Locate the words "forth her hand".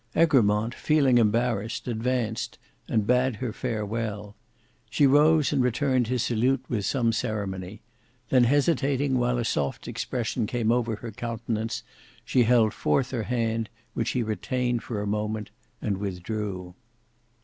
12.73-13.69